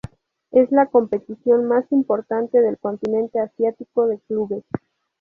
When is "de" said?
4.07-4.17